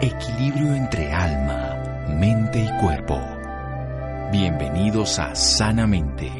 [0.00, 3.20] Equilibrio entre alma, mente y cuerpo.
[4.32, 6.30] Bienvenidos a Sanamente,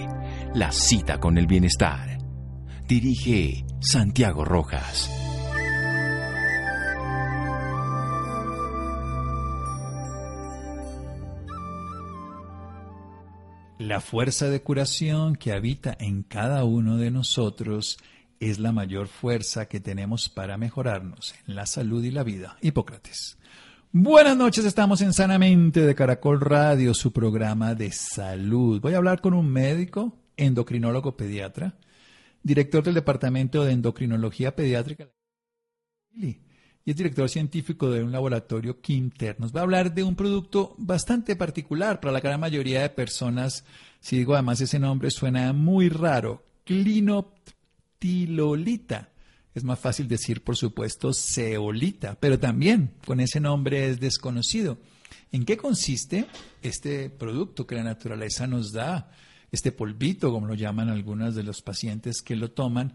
[0.54, 2.18] la cita con el bienestar.
[2.88, 5.08] Dirige Santiago Rojas.
[13.78, 17.98] La fuerza de curación que habita en cada uno de nosotros
[18.40, 22.56] es la mayor fuerza que tenemos para mejorarnos en la salud y la vida.
[22.60, 23.38] Hipócrates.
[23.92, 28.80] Buenas noches, estamos en Sanamente de Caracol Radio, su programa de salud.
[28.80, 31.76] Voy a hablar con un médico, endocrinólogo pediatra,
[32.42, 35.08] director del Departamento de Endocrinología Pediátrica
[36.86, 39.40] y es director científico de un laboratorio Quinter.
[39.40, 43.64] Nos va a hablar de un producto bastante particular para la gran mayoría de personas.
[44.00, 46.44] Si digo además ese nombre suena muy raro,
[48.04, 49.08] clinoptilolita
[49.54, 54.78] es más fácil decir, por supuesto, ceolita, pero también con ese nombre es desconocido.
[55.30, 56.26] ¿En qué consiste
[56.60, 59.12] este producto que la naturaleza nos da,
[59.52, 62.94] este polvito, como lo llaman algunos de los pacientes que lo toman?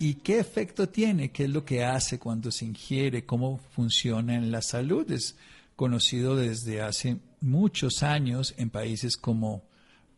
[0.00, 1.30] ¿Y qué efecto tiene?
[1.30, 3.24] ¿Qué es lo que hace cuando se ingiere?
[3.24, 5.08] ¿Cómo funciona en la salud?
[5.12, 5.36] Es
[5.76, 9.62] conocido desde hace muchos años en países como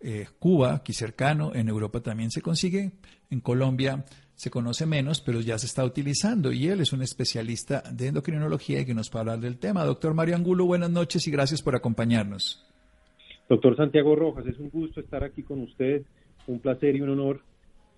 [0.01, 2.93] eh, Cuba, aquí cercano, en Europa también se consigue,
[3.31, 4.05] en Colombia
[4.35, 8.81] se conoce menos, pero ya se está utilizando y él es un especialista de endocrinología
[8.81, 9.85] y que nos va a hablar del tema.
[9.85, 12.65] Doctor Mario Angulo, buenas noches y gracias por acompañarnos.
[13.49, 16.03] Doctor Santiago Rojas, es un gusto estar aquí con usted,
[16.47, 17.43] un placer y un honor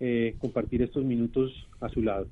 [0.01, 2.27] eh, compartir estos minutos a su lado.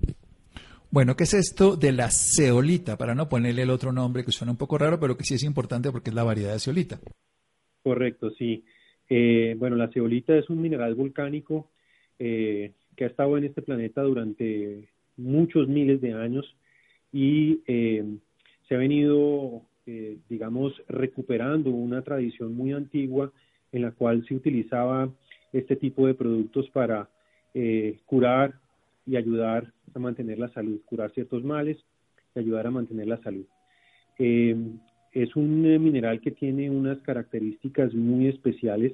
[0.90, 2.96] Bueno, ¿qué es esto de la ceolita?
[2.96, 5.42] Para no ponerle el otro nombre que suena un poco raro, pero que sí es
[5.42, 7.00] importante porque es la variedad de ceolita.
[7.82, 8.64] Correcto, sí.
[9.08, 11.70] Eh, bueno, la ceolita es un mineral volcánico
[12.18, 16.56] eh, que ha estado en este planeta durante muchos miles de años
[17.12, 18.04] y eh,
[18.68, 23.32] se ha venido, eh, digamos, recuperando una tradición muy antigua
[23.72, 25.08] en la cual se utilizaba
[25.52, 27.08] este tipo de productos para
[27.54, 28.54] eh, curar
[29.06, 31.78] y ayudar a mantener la salud, curar ciertos males
[32.34, 33.46] y ayudar a mantener la salud.
[34.18, 38.92] es un mineral que tiene unas características muy especiales,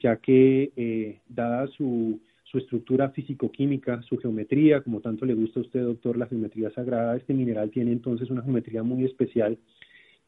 [0.00, 2.18] ya que dada su
[2.52, 7.16] su estructura físico-química, su geometría, como tanto le gusta a usted, doctor, la geometría sagrada,
[7.16, 9.56] este mineral tiene entonces una geometría muy especial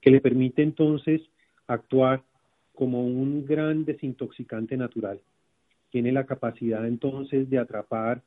[0.00, 1.20] que le permite entonces
[1.66, 2.22] actuar
[2.74, 5.20] como un gran desintoxicante natural.
[5.90, 8.22] Tiene la capacidad entonces de atrapar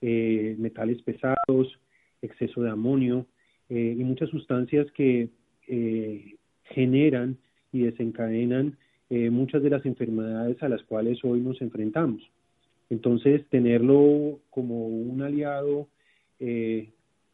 [0.00, 1.76] eh, metales pesados,
[2.22, 3.26] exceso de amonio
[3.68, 5.28] eh, y muchas sustancias que
[5.66, 7.36] eh, generan
[7.72, 8.76] y desencadenan
[9.32, 12.22] muchas de las enfermedades a las cuales hoy nos enfrentamos.
[12.90, 15.86] Entonces, tenerlo como un aliado
[16.40, 16.90] eh,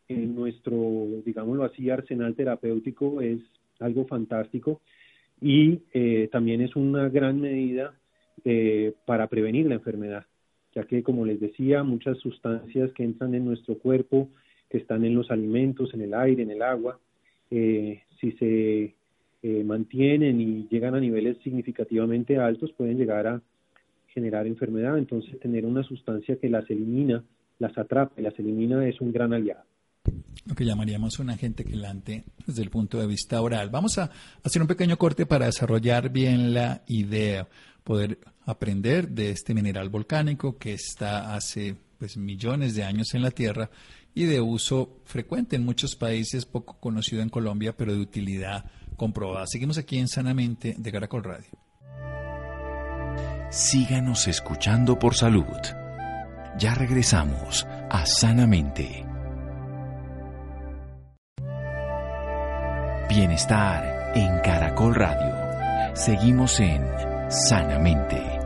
[0.06, 3.40] en nuestro, digámoslo así, arsenal terapéutico es
[3.80, 4.82] algo fantástico.
[5.40, 7.94] Y eh, también es una gran medida
[8.44, 10.26] eh, para prevenir la enfermedad,
[10.74, 14.28] ya que, como les decía, muchas sustancias que entran en nuestro cuerpo,
[14.68, 16.98] que están en los alimentos, en el aire, en el agua,
[17.48, 18.94] si se
[19.64, 23.40] mantienen y llegan a niveles significativamente altos, pueden llegar a
[24.16, 27.22] generar enfermedad, entonces tener una sustancia que las elimina,
[27.58, 29.62] las atrapa y las elimina es un gran aliado.
[30.46, 33.68] Lo que llamaríamos un agente quelante desde el punto de vista oral.
[33.68, 34.10] Vamos a
[34.42, 37.46] hacer un pequeño corte para desarrollar bien la idea,
[37.84, 43.30] poder aprender de este mineral volcánico que está hace pues millones de años en la
[43.30, 43.68] Tierra
[44.14, 48.64] y de uso frecuente en muchos países, poco conocido en Colombia, pero de utilidad
[48.96, 49.46] comprobada.
[49.46, 51.65] Seguimos aquí en Sanamente de Caracol Radio
[53.50, 55.44] síganos escuchando por salud.
[56.58, 59.04] Ya regresamos a Sanamente.
[63.08, 65.94] Bienestar en Caracol Radio.
[65.94, 66.82] Seguimos en
[67.28, 68.36] Sanamente.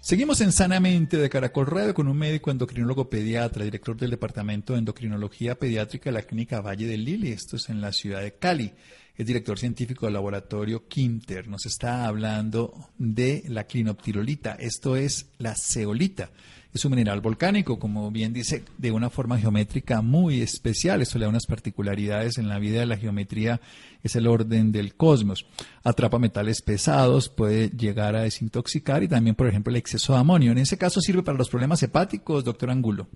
[0.00, 4.80] Seguimos en Sanamente de Caracol Radio con un médico endocrinólogo pediatra, director del Departamento de
[4.80, 7.30] Endocrinología Pediátrica de la Clínica Valle del Lili.
[7.30, 8.72] Esto es en la ciudad de Cali
[9.20, 11.46] es director científico del laboratorio Quinter.
[11.46, 14.54] Nos está hablando de la clinoptilolita.
[14.54, 16.30] Esto es la ceolita.
[16.72, 21.02] Es un mineral volcánico, como bien dice, de una forma geométrica muy especial.
[21.02, 23.60] Esto le da unas particularidades en la vida de la geometría,
[24.02, 25.44] es el orden del cosmos.
[25.84, 30.52] Atrapa metales pesados, puede llegar a desintoxicar y también, por ejemplo, el exceso de amonio.
[30.52, 33.06] En ese caso sirve para los problemas hepáticos, doctor Angulo.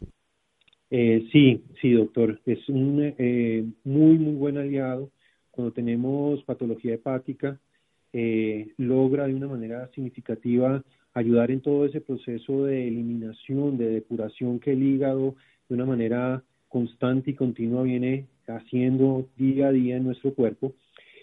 [0.90, 2.42] Eh, sí, sí, doctor.
[2.44, 5.10] Es un eh, muy, muy buen aliado
[5.54, 7.58] cuando tenemos patología hepática,
[8.12, 10.82] eh, logra de una manera significativa
[11.14, 15.36] ayudar en todo ese proceso de eliminación, de depuración que el hígado
[15.68, 20.74] de una manera constante y continua viene haciendo día a día en nuestro cuerpo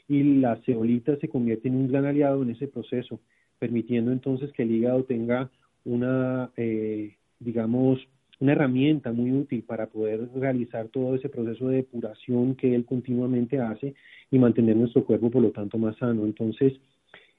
[0.08, 3.20] y la ceolita se convierte en un gran aliado en ese proceso,
[3.60, 5.50] permitiendo entonces que el hígado tenga
[5.86, 8.00] una, eh, digamos,
[8.42, 13.60] una herramienta muy útil para poder realizar todo ese proceso de depuración que él continuamente
[13.60, 13.94] hace
[14.32, 16.26] y mantener nuestro cuerpo, por lo tanto, más sano.
[16.26, 16.74] Entonces,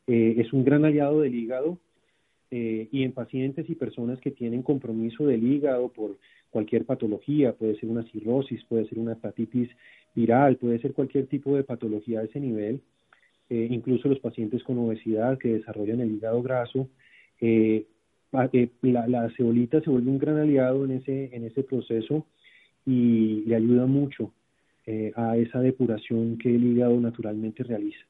[0.07, 1.79] eh, es un gran aliado del hígado
[2.53, 6.19] eh, y en pacientes y personas que tienen compromiso del hígado por
[6.51, 9.71] cualquier patología, puede ser una cirrosis, puede ser una hepatitis
[10.15, 12.81] viral, puede ser cualquier tipo de patología a ese nivel,
[13.51, 16.89] eh, incluso los pacientes con obesidad que desarrollan el hígado graso,
[18.33, 22.27] eh, eh, la, la, cebolita se vuelve un gran aliado en ese, en ese proceso
[22.87, 24.33] y le ayuda mucho
[25.15, 28.01] a esa depuración que el hígado naturalmente realiza.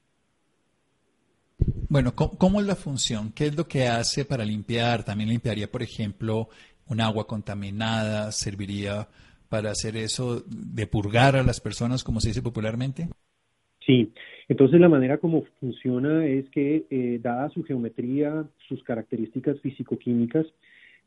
[1.88, 3.32] Bueno, ¿cómo, es la función?
[3.32, 5.04] ¿Qué es lo que hace para limpiar?
[5.04, 6.48] También limpiaría, por ejemplo,
[6.86, 9.08] un agua contaminada, serviría
[9.48, 13.10] para hacer eso, de purgar a las personas, como se dice popularmente?
[13.86, 14.12] Sí,
[14.48, 20.46] entonces la manera como funciona es que, eh, dada su geometría, sus características físico-químicas,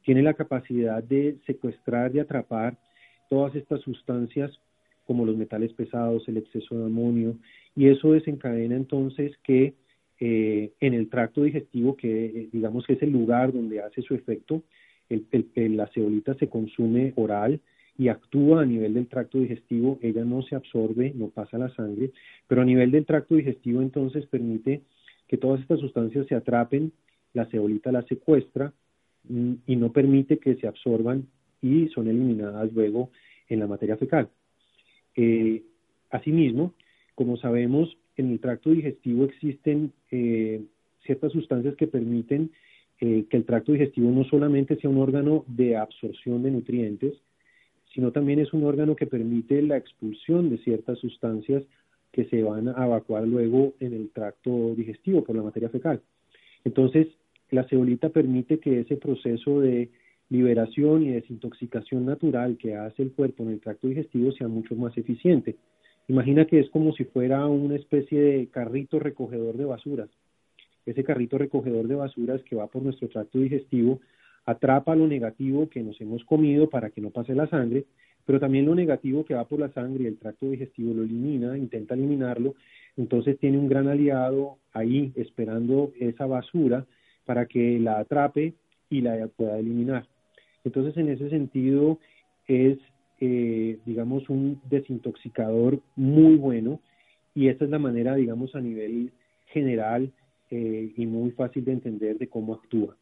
[0.03, 2.77] tiene la capacidad de secuestrar y atrapar
[3.29, 4.51] todas estas sustancias
[5.05, 7.35] como los metales pesados, el exceso de amonio,
[7.75, 9.73] y eso desencadena entonces que
[10.19, 14.15] eh, en el tracto digestivo, que eh, digamos que es el lugar donde hace su
[14.15, 14.63] efecto,
[15.09, 17.59] la cebolita se consume oral,
[17.97, 22.11] y actúa a nivel del tracto digestivo, ella no se absorbe, no pasa la sangre,
[22.47, 24.81] pero a nivel del tracto digestivo entonces permite
[25.27, 26.91] que todas estas sustancias se atrapen,
[27.33, 28.73] la cebolita las secuestra
[29.29, 31.27] mm, y no permite que se absorban
[31.61, 33.11] y son eliminadas luego
[33.49, 34.29] en la materia fecal.
[35.15, 35.63] Eh,
[36.11, 36.73] asimismo,
[37.15, 40.61] como sabemos, en el tracto digestivo existen eh,
[41.05, 42.51] ciertas sustancias que permiten
[42.99, 47.13] eh, que el tracto digestivo no solamente sea un órgano de absorción de nutrientes,
[47.95, 51.63] sino también es un órgano que permite la expulsión de ciertas sustancias
[52.11, 56.01] que se van a evacuar luego en el tracto digestivo por la materia fecal.
[56.65, 57.07] Entonces,
[57.51, 59.89] la cebolita permite que ese proceso de
[60.29, 64.97] liberación y desintoxicación natural que hace el cuerpo en el tracto digestivo sea mucho más
[64.97, 65.55] eficiente.
[66.07, 70.09] Imagina que es como si fuera una especie de carrito recogedor de basuras.
[70.85, 74.01] Ese carrito recogedor de basuras que va por nuestro tracto digestivo
[74.45, 77.85] atrapa lo negativo que nos hemos comido para que no pase la sangre,
[78.25, 81.57] pero también lo negativo que va por la sangre y el tracto digestivo lo elimina,
[81.57, 82.55] intenta eliminarlo,
[82.97, 86.85] entonces tiene un gran aliado ahí esperando esa basura
[87.25, 88.53] para que la atrape
[88.89, 90.05] y la pueda eliminar.
[90.63, 91.99] Entonces, en ese sentido,
[92.47, 92.77] es,
[93.19, 96.79] eh, digamos, un desintoxicador muy bueno
[97.33, 99.11] y esta es la manera, digamos, a nivel
[99.47, 100.11] general
[100.51, 102.95] eh, y muy fácil de entender de cómo actúa.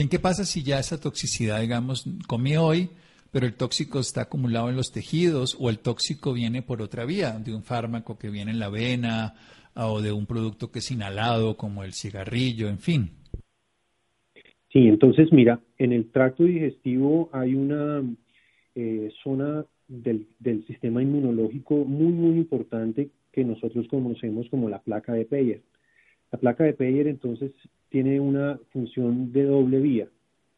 [0.00, 2.90] ¿Y qué pasa si ya esa toxicidad, digamos, comí hoy,
[3.32, 7.32] pero el tóxico está acumulado en los tejidos o el tóxico viene por otra vía,
[7.32, 9.34] de un fármaco que viene en la vena
[9.74, 13.10] o de un producto que es inhalado como el cigarrillo, en fin?
[14.72, 18.02] Sí, entonces mira, en el tracto digestivo hay una
[18.76, 25.12] eh, zona del, del, sistema inmunológico muy, muy importante que nosotros conocemos como la placa
[25.14, 25.62] de Peyer.
[26.30, 27.52] La placa de Peyer entonces
[27.88, 30.08] tiene una función de doble vía.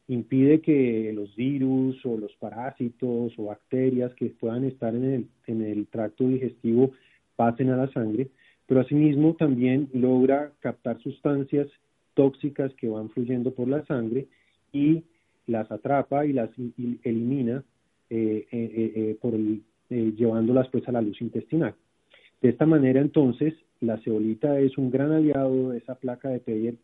[0.08, 5.62] Impide que los virus o los parásitos o bacterias que puedan estar en el, en
[5.62, 6.92] el tracto digestivo
[7.36, 8.28] pasen a la sangre,
[8.66, 11.68] pero asimismo también logra captar sustancias
[12.14, 14.26] tóxicas que van fluyendo por la sangre
[14.72, 15.04] y
[15.46, 16.50] las atrapa y las
[17.02, 17.62] elimina
[18.10, 19.16] eh, eh,
[19.90, 21.74] eh, llevándolas pues a la luz intestinal.
[22.42, 26.76] De esta manera entonces la cebolita es un gran aliado de esa placa de Peyer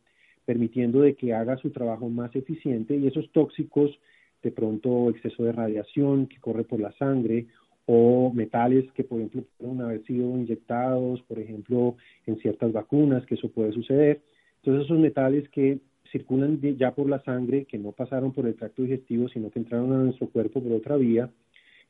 [0.44, 3.98] permitiendo de que haga su trabajo más eficiente y esos tóxicos,
[4.42, 7.46] de pronto exceso de radiación que corre por la sangre
[7.86, 13.34] o metales que, por ejemplo, pueden haber sido inyectados, por ejemplo, en ciertas vacunas, que
[13.34, 14.22] eso puede suceder.
[14.58, 15.78] Entonces, esos metales que
[16.10, 19.92] circulan ya por la sangre, que no pasaron por el tracto digestivo, sino que entraron
[19.92, 21.30] a nuestro cuerpo por otra vía,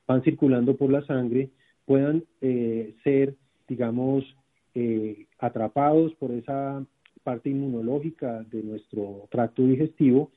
[0.07, 1.51] van circulando por la sangre,
[1.85, 3.35] puedan eh, ser,
[3.69, 4.25] digamos,
[4.79, 6.85] eh, atrapados por esa
[7.23, 10.31] parte inmunológica de nuestro tracto digestivo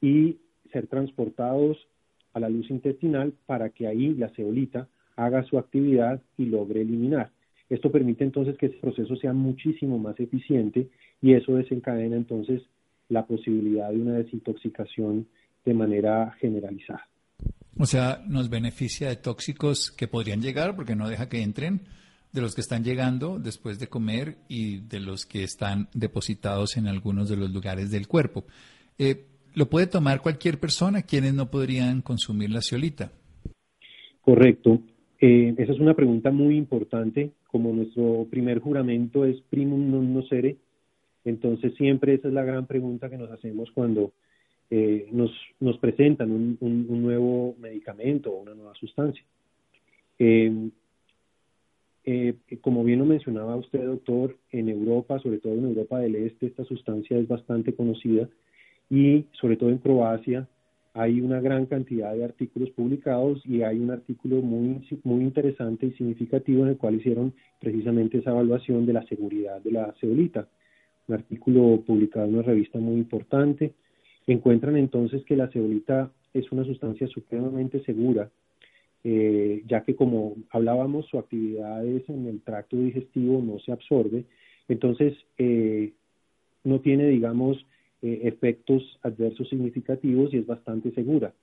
[0.00, 0.38] y
[0.72, 1.76] ser transportados
[2.32, 7.30] a la luz intestinal para que ahí la cebolita haga su actividad y logre eliminar.
[7.68, 10.88] Esto permite entonces que ese proceso sea muchísimo más eficiente
[11.20, 12.62] y eso desencadena entonces
[13.10, 15.26] la posibilidad de una desintoxicación
[15.62, 17.06] de manera generalizada.
[17.76, 21.82] O sea, nos beneficia de tóxicos que podrían llegar porque no deja que entren,
[22.34, 26.88] de los que están llegando después de comer y de los que están depositados en
[26.88, 28.44] algunos de los lugares del cuerpo.
[28.98, 31.02] Eh, ¿Lo puede tomar cualquier persona?
[31.02, 33.12] ¿Quiénes no podrían consumir la ceolita?
[34.20, 34.80] Correcto.
[35.20, 37.30] Eh, esa es una pregunta muy importante.
[37.46, 40.56] Como nuestro primer juramento es primum non nocere,
[41.24, 44.10] entonces siempre esa es la gran pregunta que nos hacemos cuando
[44.70, 49.22] eh, nos, nos presentan un, un, nuevo medicamento o una nueva sustancia.
[52.04, 56.46] Eh, como bien lo mencionaba usted, doctor, en Europa, sobre todo en Europa del Este,
[56.46, 58.28] esta sustancia es bastante conocida
[58.90, 60.46] y sobre todo en Croacia
[60.92, 65.92] hay una gran cantidad de artículos publicados y hay un artículo muy, muy interesante y
[65.92, 70.46] significativo en el cual hicieron precisamente esa evaluación de la seguridad de la ceolita.
[71.08, 73.72] Un artículo publicado en una revista muy importante.
[74.28, 78.30] Encuentran entonces que la ceolita es una sustancia supremamente segura
[79.04, 84.24] eh, ya que como hablábamos, su actividad es en el tracto digestivo no se absorbe,
[84.66, 85.92] entonces eh,
[86.64, 87.58] no tiene, digamos,
[88.00, 91.34] eh, efectos adversos significativos y es bastante segura.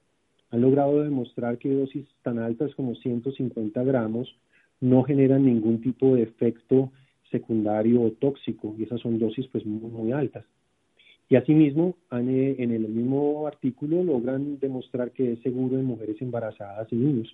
[0.49, 4.35] Han logrado demostrar que dosis tan altas como 150 gramos
[4.79, 6.91] no generan ningún tipo de efecto
[7.29, 10.45] secundario o tóxico y esas son dosis pues muy, muy altas.
[11.29, 16.95] Y asimismo, en el mismo artículo logran demostrar que es seguro en mujeres embarazadas y
[16.95, 17.33] niños.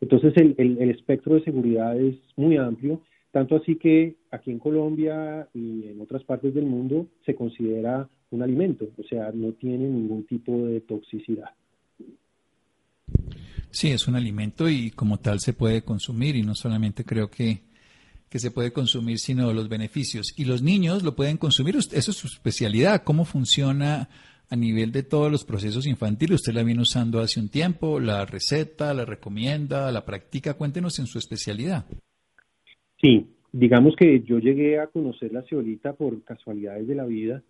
[0.00, 3.02] Entonces el, el, espectro de seguridad es muy amplio,
[3.32, 8.42] tanto así que aquí en Colombia y en otras partes del mundo se considera un
[8.42, 11.50] alimento, o sea, no tiene ningún tipo de toxicidad.
[13.70, 17.62] Sí, es un alimento y como tal se puede consumir y no solamente creo que,
[18.28, 20.32] que se puede consumir, sino los beneficios.
[20.36, 24.08] Y los niños lo pueden consumir, eso es su especialidad, cómo funciona
[24.50, 26.36] a nivel de todos los procesos infantiles.
[26.36, 30.54] Usted la viene usando hace un tiempo, la receta, la recomienda, la practica.
[30.54, 31.84] Cuéntenos en su especialidad.
[33.00, 37.42] Sí, digamos que yo llegué a conocer la ceolita por casualidades de la vida.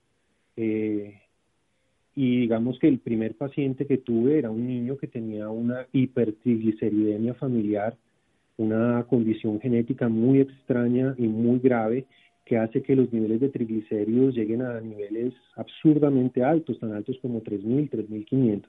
[0.56, 1.20] Eh,
[2.16, 7.34] y digamos que el primer paciente que tuve era un niño que tenía una hipertrigliceridemia
[7.34, 7.96] familiar,
[8.56, 12.06] una condición genética muy extraña y muy grave
[12.48, 17.42] que hace que los niveles de triglicéridos lleguen a niveles absurdamente altos, tan altos como
[17.42, 18.64] 3.000, 3.500.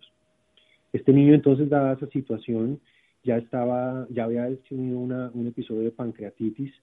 [0.91, 2.81] Este niño entonces, dada esa situación,
[3.23, 6.73] ya estaba, ya había tenido un episodio de pancreatitis,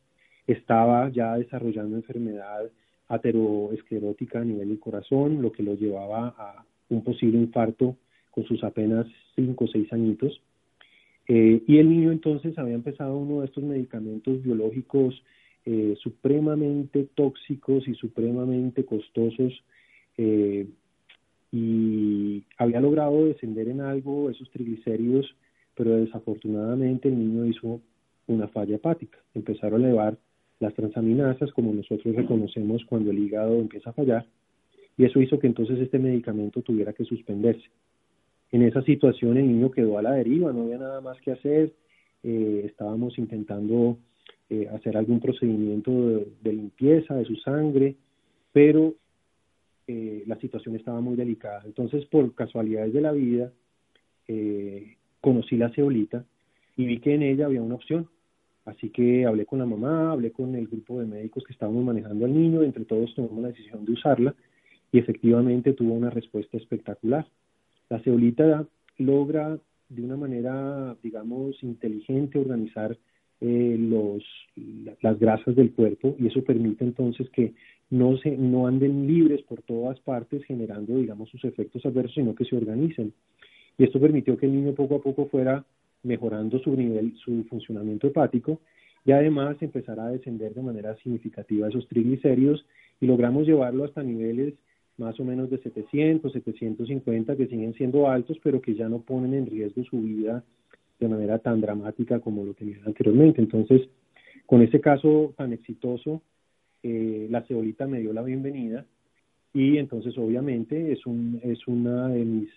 [0.46, 2.70] estaba ya desarrollando enfermedad
[3.08, 7.96] ateroesclerótica a nivel del corazón, lo que lo llevaba a un posible infarto
[8.30, 10.40] con sus apenas 5 o 6 añitos.
[11.28, 15.22] Eh, y el niño entonces había empezado uno de estos medicamentos biológicos
[15.68, 19.52] eh, supremamente tóxicos y supremamente costosos
[20.16, 20.64] eh,
[21.50, 25.26] y había logrado descender en algo esos triglicéridos,
[25.74, 27.80] pero desafortunadamente el niño hizo
[28.28, 29.18] una falla hepática.
[29.34, 30.18] Empezaron a elevar
[30.60, 34.24] las transaminasas, como nosotros reconocemos cuando el hígado empieza a fallar,
[34.96, 37.68] y eso hizo que entonces este medicamento tuviera que suspenderse.
[38.52, 41.72] En esa situación el niño quedó a la deriva, no había nada más que hacer,
[42.22, 43.98] eh, estábamos intentando
[44.48, 47.96] eh, hacer algún procedimiento de, limpieza de su sangre,
[48.52, 48.94] pero
[49.88, 51.62] eh, la situación estaba muy delicada.
[51.64, 53.52] Entonces, por casualidades de la vida,
[54.28, 56.24] eh, conocí la ceolita
[56.76, 58.08] y vi que en ella había una opción.
[58.64, 62.24] Así que hablé con la mamá, hablé con el grupo de médicos que estábamos manejando
[62.24, 64.34] al niño, entre todos tomamos la decisión de usarla
[64.92, 67.26] y efectivamente tuvo una respuesta espectacular.
[67.88, 68.66] La ceolita
[68.98, 72.96] logra de una manera, digamos, inteligente organizar
[73.40, 74.24] eh, los,
[75.02, 77.52] las grasas del cuerpo y eso permite entonces que
[77.90, 82.44] no, se, no anden libres por todas partes generando, digamos, sus efectos adversos, sino que
[82.44, 83.12] se organicen.
[83.78, 85.64] Y esto permitió que el niño poco a poco fuera
[86.02, 88.60] mejorando su nivel, su funcionamiento hepático
[89.04, 92.64] y además empezara a descender de manera significativa esos triglicéridos
[93.00, 94.54] y logramos llevarlo hasta niveles
[94.98, 99.34] más o menos de 700, 750 que siguen siendo altos, pero que ya no ponen
[99.34, 100.42] en riesgo su vida
[100.98, 103.40] de manera tan dramática como lo tenían anteriormente.
[103.40, 103.88] Entonces,
[104.46, 106.22] con ese caso tan exitoso,
[106.82, 108.86] eh, la cebolita me dio la bienvenida
[109.52, 112.50] y entonces obviamente es, un, es una de mis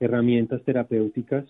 [0.00, 1.44] herramientas terapéuticas,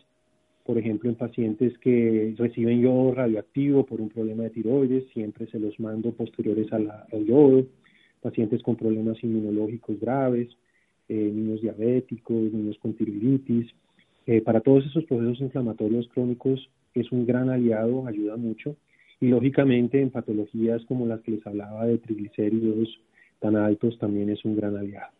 [0.65, 5.61] por ejemplo, en pacientes que reciben yodo radioactivo por un problema de tiroides, siempre se
[5.61, 7.67] los mando posteriores al yodo,
[8.21, 10.49] pacientes con problemas inmunológicos graves,
[11.09, 13.73] eh, niños diabéticos, niños con tiroiditis,
[14.27, 18.77] eh, para todos esos procesos inflamatorios crónicos es un gran aliado, ayuda mucho.
[19.21, 22.89] Y lógicamente en patologías como las que les hablaba de triglicéridos
[23.41, 25.13] tan altos también es un gran aliado.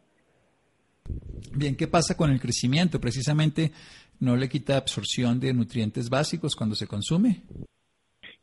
[1.55, 3.01] Bien, ¿qué pasa con el crecimiento?
[3.01, 3.71] Precisamente
[4.21, 7.43] no le quita absorción de nutrientes básicos cuando se consume.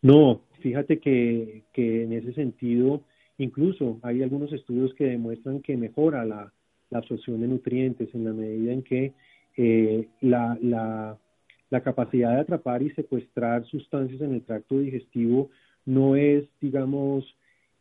[0.02, 3.04] No, fíjate que, que en ese sentido,
[3.38, 6.54] incluso hay algunos estudios que demuestran que mejora la,
[6.90, 9.14] la absorción de nutrientes en la medida en que
[9.58, 15.50] eh, la, la, capacidad de atrapar y secuestrar sustancias en el tracto digestivo
[15.86, 17.26] no es, digamos,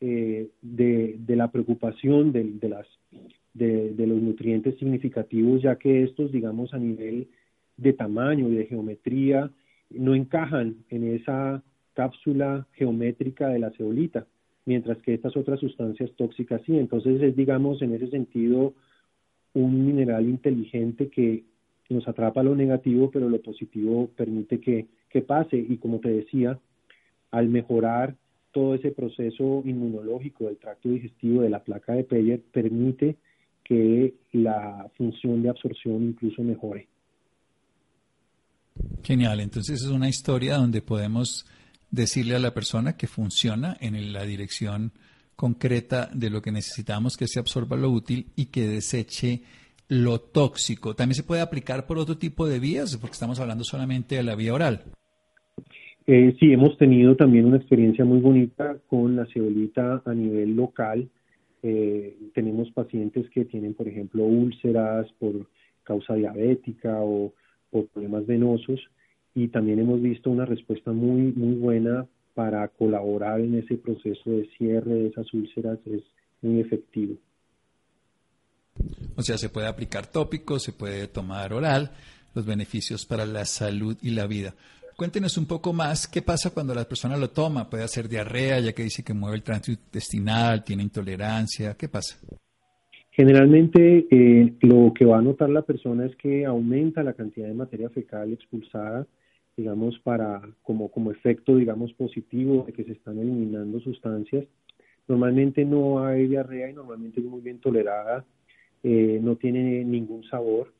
[0.00, 2.86] eh, de, de, la preocupación de, de las,
[3.52, 7.28] de, de, los nutrientes significativos, ya que estos, digamos, a nivel
[7.76, 9.50] de tamaño y de geometría,
[9.90, 11.62] no encajan en esa
[11.94, 14.26] cápsula geométrica de la ceolita,
[14.64, 16.78] mientras que estas otras sustancias tóxicas sí.
[16.78, 18.74] Entonces es, digamos, en ese sentido,
[19.54, 21.44] un mineral inteligente que
[21.92, 25.56] nos atrapa lo negativo, pero lo positivo permite que, que pase.
[25.56, 26.58] Y como te decía,
[27.30, 28.16] al mejorar
[28.52, 33.16] todo ese proceso inmunológico del tracto digestivo de la placa de Peyer, permite
[33.64, 36.88] que la función de absorción incluso mejore.
[39.02, 41.46] Genial, entonces es una historia donde podemos
[41.90, 44.92] decirle a la persona que funciona en la dirección
[45.36, 49.42] concreta de lo que necesitamos, que se absorba lo útil y que deseche
[49.92, 50.94] lo tóxico.
[50.94, 54.34] También se puede aplicar por otro tipo de vías, porque estamos hablando solamente de la
[54.34, 54.84] vía oral.
[56.06, 61.10] Eh, sí, hemos tenido también una experiencia muy bonita con la cebolita a nivel local.
[61.62, 65.46] Eh, tenemos pacientes que tienen, por ejemplo, úlceras por
[65.84, 67.34] causa diabética o
[67.70, 68.80] por problemas venosos
[69.34, 74.48] y también hemos visto una respuesta muy, muy buena para colaborar en ese proceso de
[74.56, 75.78] cierre de esas úlceras.
[75.86, 76.02] Es
[76.40, 77.16] muy efectivo.
[79.16, 81.92] O sea, se puede aplicar tópico, se puede tomar oral,
[82.34, 84.54] los beneficios para la salud y la vida.
[84.96, 87.68] Cuéntenos un poco más qué pasa cuando la persona lo toma.
[87.68, 91.74] Puede hacer diarrea, ya que dice que mueve el tránsito intestinal, tiene intolerancia.
[91.74, 92.16] ¿Qué pasa?
[93.10, 97.54] Generalmente eh, lo que va a notar la persona es que aumenta la cantidad de
[97.54, 99.06] materia fecal expulsada,
[99.54, 104.46] digamos, para como, como efecto, digamos, positivo de que se están eliminando sustancias.
[105.08, 108.24] Normalmente no hay diarrea y normalmente es muy bien tolerada,
[108.82, 110.72] eh, no tiene ningún sabor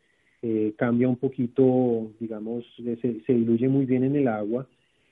[0.44, 4.66] eh, cambia un poquito, digamos, se, diluye muy bien en el agua.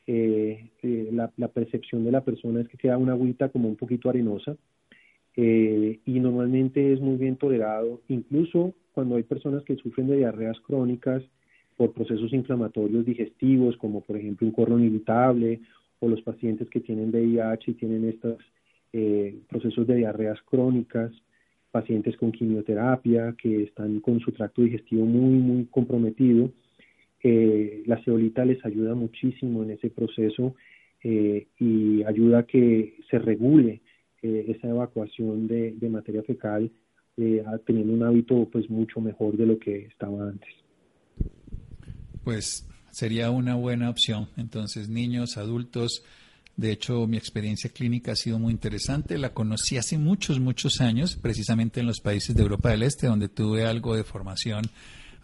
[0.09, 3.76] Eh, eh, la, la, percepción de la persona es que queda una agüita como un
[3.76, 4.57] poquito arenosa
[5.37, 11.22] y normalmente es muy bien tolerado, incluso cuando hay personas que sufren de diarreas crónicas
[11.79, 15.61] por procesos inflamatorios digestivos, como por ejemplo un colon irritable,
[16.00, 18.37] o los pacientes que tienen VIH y tienen estos
[19.48, 21.11] procesos de diarreas crónicas,
[21.70, 26.50] pacientes con quimioterapia, que están con su tracto digestivo muy, muy comprometido.
[27.22, 30.54] Eh, la ceolita les ayuda muchísimo en ese proceso
[31.02, 33.83] eh, y ayuda a que se regule
[34.22, 36.70] eh, esa evacuación de, materia fecal,
[37.66, 40.48] teniendo un hábito pues mucho mejor de lo que estaba antes.
[42.24, 44.28] Pues sería una buena opción.
[44.38, 46.02] Entonces, niños, adultos,
[46.57, 49.17] de hecho, mi experiencia clínica ha sido muy interesante.
[49.19, 53.29] La conocí hace muchos, muchos años, precisamente en los países de Europa del Este, donde
[53.29, 54.71] tuve algo de formación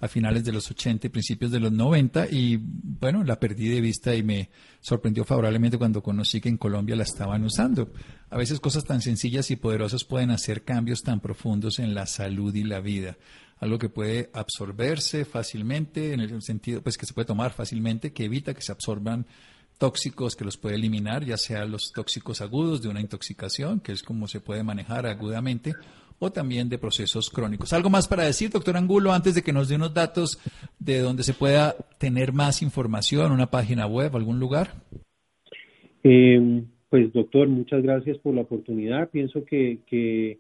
[0.00, 3.80] a finales de los 80 y principios de los 90 y bueno, la perdí de
[3.80, 7.92] vista y me sorprendió favorablemente cuando conocí que en Colombia la estaban usando.
[8.28, 12.54] A veces cosas tan sencillas y poderosas pueden hacer cambios tan profundos en la salud
[12.54, 13.16] y la vida.
[13.58, 18.24] Algo que puede absorberse fácilmente, en el sentido, pues que se puede tomar fácilmente, que
[18.24, 19.26] evita que se absorban
[19.78, 24.02] tóxicos que los puede eliminar, ya sea los tóxicos agudos de una intoxicación, que es
[24.02, 25.74] como se puede manejar agudamente,
[26.18, 27.72] o también de procesos crónicos.
[27.72, 30.38] ¿Algo más para decir, doctor Angulo, antes de que nos dé unos datos
[30.78, 34.68] de donde se pueda tener más información, una página web, algún lugar?
[36.02, 39.10] Eh, pues, doctor, muchas gracias por la oportunidad.
[39.10, 40.38] Pienso que, que,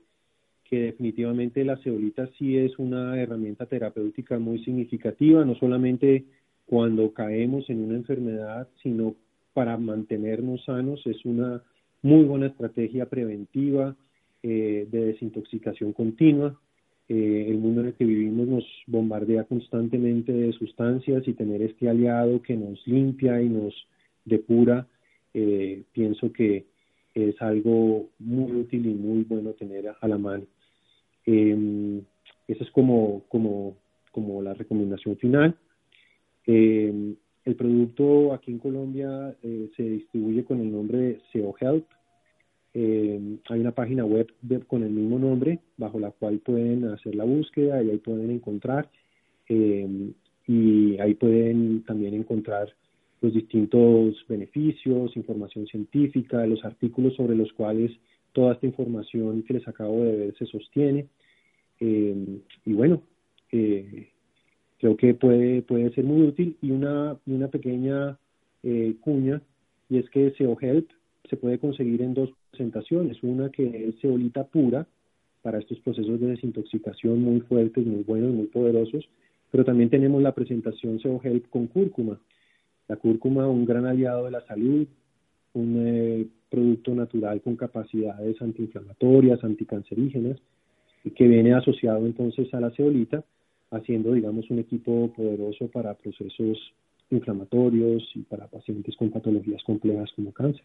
[0.64, 6.24] que definitivamente la cebolita sí es una herramienta terapéutica muy significativa, no solamente
[6.64, 9.14] cuando caemos en una enfermedad, sino
[9.56, 11.62] para mantenernos sanos es una
[12.02, 13.96] muy buena estrategia preventiva
[14.42, 16.60] eh, de desintoxicación continua.
[17.08, 21.88] Eh, el mundo en el que vivimos nos bombardea constantemente de sustancias y tener este
[21.88, 23.72] aliado que nos limpia y nos
[24.26, 24.86] depura,
[25.32, 26.66] eh, pienso que
[27.14, 30.44] es algo muy útil y muy bueno tener a, la mano.
[31.24, 32.02] Eh,
[32.46, 33.78] esa es como, como,
[34.12, 35.56] como la recomendación final.
[36.46, 37.16] Eh,
[37.46, 41.86] el producto aquí en Colombia eh, se distribuye con el nombre de SEO Health.
[42.74, 44.28] Eh, hay una página web
[44.66, 48.90] con el mismo nombre bajo la cual pueden hacer la búsqueda y ahí pueden encontrar
[49.48, 52.74] y ahí pueden también encontrar
[53.20, 57.92] los distintos beneficios, información científica, los artículos sobre los cuales
[58.32, 61.06] toda esta información que les acabo de ver se sostiene.
[61.80, 63.02] y bueno,
[63.52, 64.08] eh,
[64.78, 66.56] creo que puede, puede ser muy útil.
[66.62, 68.18] Y una, una pequeña
[68.62, 69.40] eh, cuña
[69.88, 70.90] y es que SEO Help
[71.28, 74.86] se puede conseguir en dos presentaciones, una que es ceolita pura
[75.42, 79.08] para estos procesos de desintoxicación muy fuertes, muy buenos, muy poderosos,
[79.50, 82.18] pero también tenemos la presentación SEO Help con cúrcuma.
[82.88, 84.86] La cúrcuma, un gran aliado de la salud,
[85.54, 90.38] un eh, producto natural con capacidades antiinflamatorias, anticancerígenas,
[91.14, 93.24] que viene asociado entonces a la ceolita,
[93.70, 96.58] haciendo, digamos, un equipo poderoso para procesos
[97.10, 100.64] inflamatorios y para pacientes con patologías complejas como cáncer.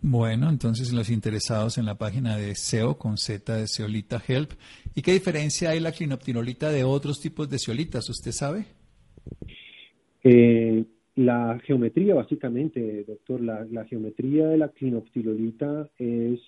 [0.00, 4.52] Bueno, entonces los interesados en la página de SEO con Z de Ceolita Help.
[4.94, 8.08] ¿Y qué diferencia hay la clinoptilolita de otros tipos de ceolitas?
[8.08, 8.66] ¿Usted sabe?
[10.22, 10.84] Eh,
[11.16, 16.40] la geometría, básicamente, doctor, la, geometría de la clinoptilolita es,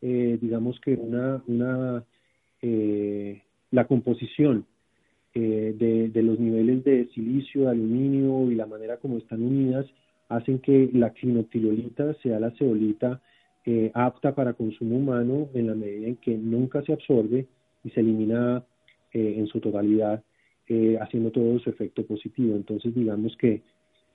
[0.00, 2.02] eh, digamos que una, una
[2.62, 4.66] eh, la composición
[5.34, 9.84] de, de los niveles de silicio, de aluminio y la manera como están unidas
[10.28, 13.20] hacen que la clinoptilolita sea la ceolita
[13.64, 17.46] eh, apta para consumo humano en la medida en que nunca se absorbe
[17.84, 18.64] y se elimina
[19.12, 20.22] eh, en su totalidad,
[20.68, 22.54] eh, haciendo todo su efecto positivo.
[22.54, 23.62] Entonces, digamos que,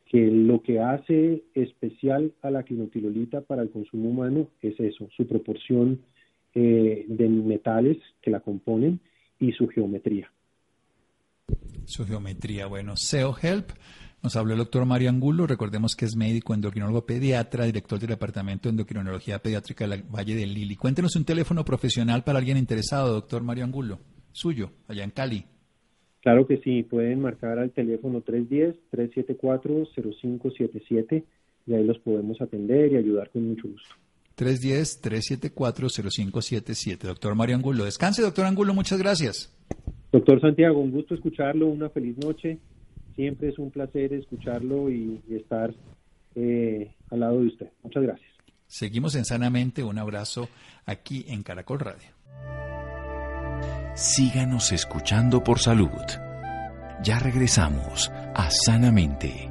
[0.05, 5.27] que lo que hace especial a la clinoptilolita para el consumo humano es eso, su
[5.27, 5.99] proporción
[6.53, 8.99] de metales que la componen
[9.41, 10.32] y su geometría.
[11.86, 13.71] Su geometría, bueno, SEO Help
[14.23, 18.69] nos habló el doctor Mario Angulo, recordemos que es médico endocrinólogo pediatra, director del Departamento
[18.69, 20.75] de Endocrinología Pediátrica del Valle del Lili.
[20.75, 23.97] Cuéntenos un teléfono profesional para alguien interesado, doctor Mario Angulo,
[24.32, 25.43] suyo, allá en Cali.
[26.21, 31.23] Claro que sí, pueden marcar al teléfono 310-374-0577
[31.65, 33.95] y ahí los podemos atender y ayudar con mucho gusto.
[34.41, 37.04] 310-374-0577.
[37.04, 37.86] Doctor Mario Angulo.
[37.86, 39.56] Descanse, doctor Angulo, muchas gracias.
[40.12, 42.60] Doctor Santiago, un gusto escucharlo, una feliz noche
[43.15, 45.73] Siempre es un placer escucharlo y, estar
[46.36, 47.69] eh, al lado de usted.
[47.84, 48.32] Muchas gracias.
[48.67, 49.84] Seguimos en Sanamente.
[49.84, 50.47] Un abrazo
[50.86, 52.10] aquí en Caracol Radio.
[53.95, 55.89] Síganos escuchando por salud.
[57.04, 59.50] Ya regresamos a Sanamente.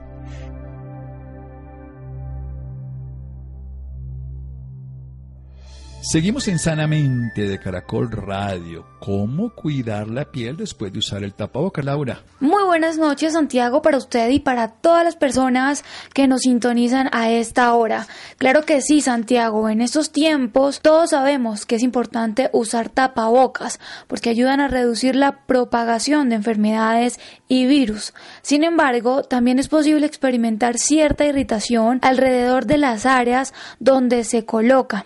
[6.03, 8.87] Seguimos en Sanamente de Caracol Radio.
[8.99, 12.23] ¿Cómo cuidar la piel después de usar el tapabocas, Laura?
[12.39, 15.85] Muy buenas noches, Santiago, para usted y para todas las personas
[16.15, 18.07] que nos sintonizan a esta hora.
[18.39, 19.69] Claro que sí, Santiago.
[19.69, 25.45] En estos tiempos todos sabemos que es importante usar tapabocas porque ayudan a reducir la
[25.45, 28.15] propagación de enfermedades y virus.
[28.41, 35.05] Sin embargo, también es posible experimentar cierta irritación alrededor de las áreas donde se coloca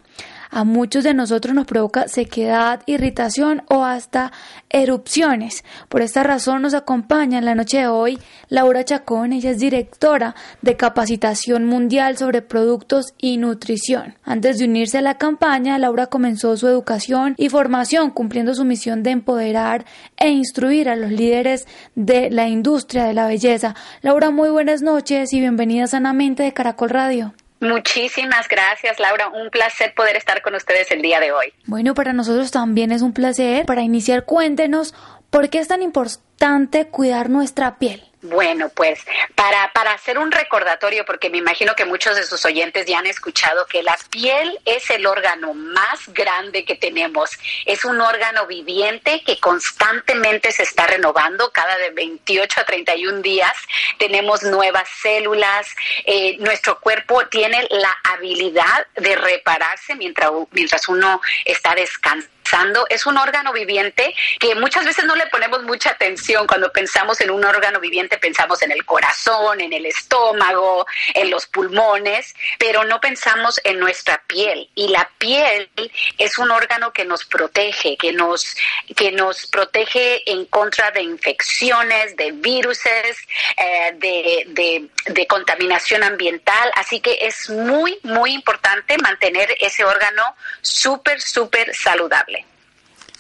[0.50, 4.32] a muchos de nosotros nos provoca sequedad, irritación o hasta
[4.70, 5.64] erupciones.
[5.90, 10.36] Por esta razón nos acompaña en la noche de hoy Laura Chacón, ella es directora
[10.62, 14.16] de capacitación mundial sobre productos y nutrición.
[14.24, 19.04] Antes de unirse a la campaña, Laura comenzó su educación y formación cumpliendo su misión
[19.04, 19.86] de empoderar
[20.18, 23.76] e instruir a los líderes de la industria de la belleza.
[24.02, 27.34] Laura, muy buenas noches y bienvenida sanamente de Caracol Radio.
[27.60, 29.30] Muchísimas gracias, Laura.
[29.30, 31.54] Un placer poder estar con ustedes el día de hoy.
[31.66, 33.66] Bueno, para nosotros también es un placer.
[33.66, 34.94] Para iniciar, cuéntenos
[35.30, 38.04] por qué es tan importante cuidar nuestra piel.
[38.28, 39.00] Bueno, pues
[39.36, 43.06] para, para hacer un recordatorio, porque me imagino que muchos de sus oyentes ya han
[43.06, 47.30] escuchado que la piel es el órgano más grande que tenemos.
[47.66, 51.52] Es un órgano viviente que constantemente se está renovando.
[51.52, 53.54] Cada de 28 a 31 días
[54.00, 55.68] tenemos nuevas células.
[56.06, 62.35] Eh, nuestro cuerpo tiene la habilidad de repararse mientras, mientras uno está descansando
[62.90, 66.48] es un órgano viviente que muchas veces no le ponemos mucha atención.
[66.48, 71.48] Cuando pensamos en un órgano viviente, pensamos en el corazón, en el estómago, en los
[71.48, 74.70] pulmones, pero no pensamos en nuestra piel.
[74.76, 75.70] Y la piel
[76.18, 78.56] es un órgano que nos protege, que nos,
[78.96, 83.18] que nos protege en contra de infecciones, de viruses,
[83.58, 86.72] eh, de, de contaminación ambiental.
[86.76, 92.35] Así que es muy, muy importante mantener ese órgano súper, súper saludable.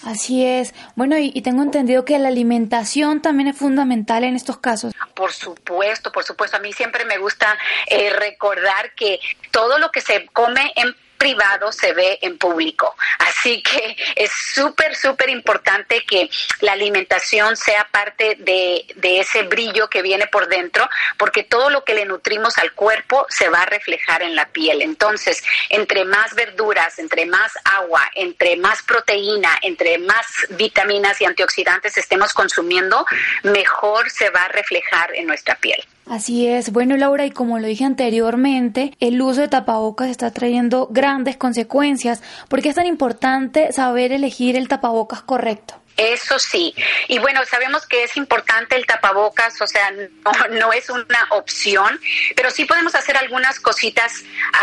[0.06, 0.74] Así es.
[0.96, 4.94] Bueno, y, tengo entendido que la alimentación también es fundamental en estos casos.
[5.16, 6.58] Por supuesto, por supuesto.
[6.58, 9.20] A mí siempre me gusta eh, recordar que
[9.52, 12.96] todo lo que se come en privado se ve en público.
[13.18, 16.30] Así que es súper, súper importante que
[16.62, 21.84] la alimentación sea parte de, de ese brillo que viene por dentro, porque todo lo
[21.84, 24.84] que le nutrimos al cuerpo se va a reflejar en la piel.
[24.84, 31.98] Entonces, entre más verduras, entre más agua, entre más proteína, entre más vitaminas y antioxidantes
[31.98, 33.04] estemos consumiendo,
[33.42, 35.84] mejor se va a reflejar en nuestra piel.
[36.08, 36.72] Así es.
[36.72, 42.22] Bueno, Laura, y como lo dije anteriormente, el uso de tapabocas está trayendo grandes consecuencias.
[42.48, 45.82] ¿Por qué es tan importante saber elegir el tapabocas correcto?
[45.98, 46.76] Eso sí.
[47.08, 52.00] Y bueno, sabemos que es importante el tapabocas, o sea, no, no, es una opción,
[52.36, 54.12] pero sí podemos hacer algunas cositas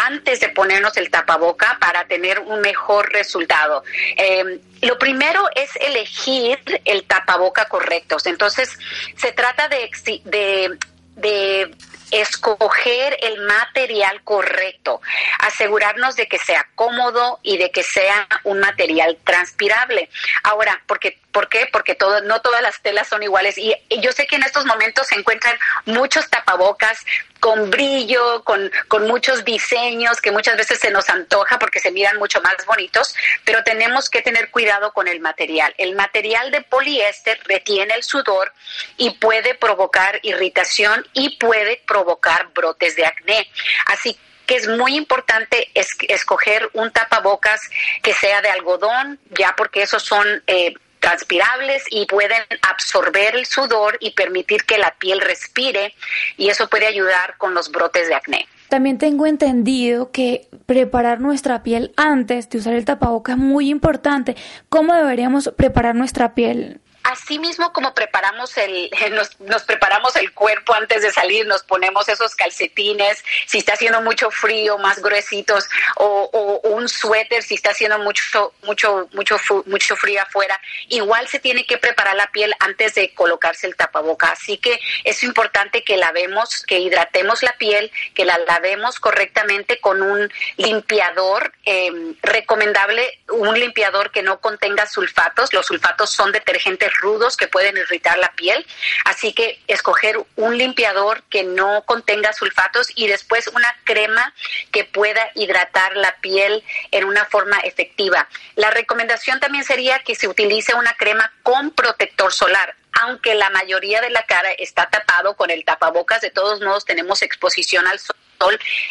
[0.05, 3.83] antes de ponernos el tapaboca para tener un mejor resultado.
[4.17, 8.19] Eh, lo primero es elegir el tapaboca correcto.
[8.27, 8.79] Entonces,
[9.17, 9.91] se trata de,
[10.25, 10.79] de
[11.17, 11.75] de
[12.11, 15.01] escoger el material correcto,
[15.39, 20.11] asegurarnos de que sea cómodo y de que sea un material transpirable.
[20.43, 21.69] Ahora, porque ¿Por qué?
[21.73, 23.57] Porque todo, no todas las telas son iguales.
[23.59, 26.99] Y yo sé que en estos momentos se encuentran muchos tapabocas
[27.41, 32.17] con brillo, con, con muchos diseños que muchas veces se nos antoja porque se miran
[32.19, 35.75] mucho más bonitos, pero tenemos que tener cuidado con el material.
[35.77, 38.53] El material de poliéster retiene el sudor
[38.97, 43.51] y puede provocar irritación y puede provocar brotes de acné.
[43.87, 44.17] Así
[44.47, 47.61] que es muy importante escoger un tapabocas
[48.03, 53.99] que sea de algodón, ya porque esos son eh, transpirables y pueden absorber el sudor
[54.01, 55.95] y permitir que la piel respire
[56.37, 58.47] y eso puede ayudar con los brotes de acné.
[58.69, 64.37] También tengo entendido que preparar nuestra piel antes de usar el tapaboca es muy importante.
[64.69, 66.81] ¿Cómo deberíamos preparar nuestra piel?
[67.03, 68.91] Así mismo como preparamos el,
[69.41, 74.31] nos, preparamos el cuerpo antes de salir, nos ponemos esos calcetines, si está haciendo mucho
[74.31, 80.61] frío, más gruesitos, o, un suéter si está haciendo mucho, mucho, mucho, mucho frío afuera.
[80.89, 84.31] Igual se tiene que preparar la piel antes de colocarse el tapaboca.
[84.31, 90.03] Así que es importante que lavemos, que hidratemos la piel, que la lavemos correctamente con
[90.03, 95.53] un limpiador em, recomendable, un limpiador que no contenga sulfatos.
[95.53, 98.67] Los sulfatos son detergentes rudos que pueden irritar la piel.
[99.05, 104.35] Así que escoger un limpiador que no contenga sulfatos y después una crema
[104.71, 108.29] que pueda hidratar la piel en una forma efectiva.
[108.57, 114.03] La recomendación también sería que se utilice una crema con protector solar aunque la mayoría
[114.03, 118.17] de la cara está tapado con el tapabocas, de todos modos tenemos exposición al sol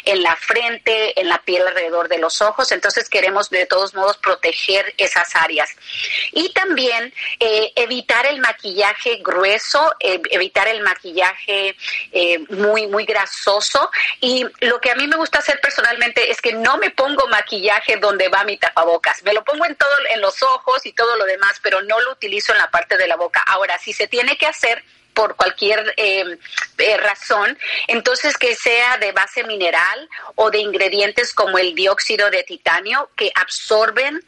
[0.05, 4.17] en la frente, en la piel alrededor de los ojos, entonces queremos de todos modos
[4.17, 5.69] proteger esas áreas.
[6.31, 11.75] Y también eh, evitar el maquillaje grueso, eh, evitar el maquillaje
[12.11, 13.89] eh, muy, muy grasoso.
[14.19, 17.97] Y lo que a mí me gusta hacer personalmente es que no me pongo maquillaje
[17.97, 21.25] donde va mi tapabocas, me lo pongo en todo, en los ojos y todo lo
[21.25, 23.41] demás, pero no lo utilizo en la parte de la boca.
[23.45, 26.37] Ahora, si se tiene que hacer, por cualquier eh,
[26.77, 32.43] eh, razón, entonces que sea de base mineral o de ingredientes como el dióxido de
[32.43, 34.23] titanio que absorben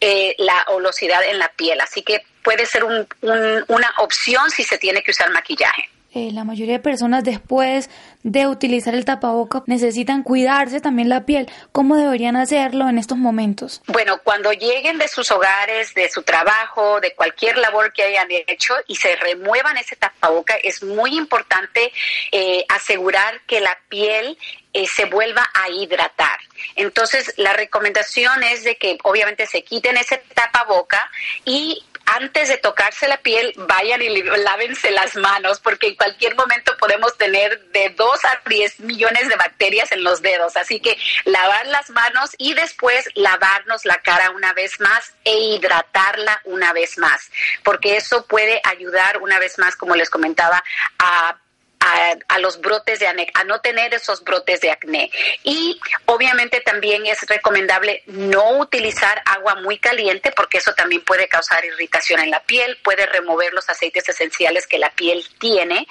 [0.00, 1.80] eh, la olosidad en la piel.
[1.80, 5.90] Así que puede ser una opción si se tiene que usar maquillaje.
[6.14, 7.90] Eh, la mayoría de personas después
[8.22, 11.50] de utilizar el tapaboca necesitan cuidarse también la piel.
[11.70, 13.82] ¿Cómo deberían hacerlo en estos momentos?
[13.88, 18.74] Bueno, cuando lleguen de sus hogares, de su trabajo, de cualquier labor que hayan hecho
[18.86, 21.92] y se remuevan ese tapaboca, es muy importante
[22.32, 24.38] eh, asegurar que la piel
[24.72, 26.38] eh, se vuelva a hidratar.
[26.76, 31.10] Entonces, la recomendación es de que obviamente se quiten ese tapaboca
[31.44, 31.84] y
[32.16, 37.16] antes de tocarse la piel, vayan y lávense las manos, porque en cualquier momento podemos
[37.16, 40.56] tener de 2 a 10 millones de bacterias en los dedos.
[40.56, 46.40] Así que lavar las manos y después lavarnos la cara una vez más e hidratarla
[46.44, 47.30] una vez más,
[47.62, 50.62] porque eso puede ayudar una vez más, como les comentaba,
[50.98, 51.38] a
[51.80, 55.10] a, los brotes de acné, a no tener esos brotes de acné.
[55.44, 61.64] Y obviamente también es recomendable no utilizar agua muy caliente porque eso también puede causar
[61.64, 65.86] irritación en la piel, puede remover los aceites esenciales que la piel tiene